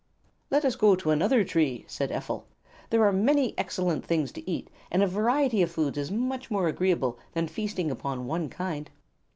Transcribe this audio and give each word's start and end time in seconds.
"Let 0.49 0.65
us 0.65 0.75
go 0.75 0.95
to 0.95 1.11
another 1.11 1.43
tree," 1.43 1.85
said 1.87 2.09
Ephel. 2.11 2.45
"There 2.89 3.05
are 3.05 3.11
many 3.13 3.53
excellent 3.55 4.03
things 4.03 4.31
to 4.31 4.49
eat, 4.49 4.67
and 4.89 5.03
a 5.03 5.07
variety 5.07 5.61
of 5.61 5.69
food 5.69 5.95
is 5.95 6.09
much 6.09 6.49
more 6.49 6.67
agreeable 6.67 7.19
than 7.33 7.47
feasting 7.47 7.91
upon 7.91 8.25
one 8.25 8.49
kind." 8.49 8.89